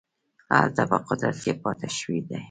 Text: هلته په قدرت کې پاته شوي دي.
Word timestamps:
هلته 0.59 0.81
په 0.91 0.97
قدرت 1.07 1.37
کې 1.43 1.53
پاته 1.63 1.87
شوي 1.97 2.19
دي. 2.27 2.37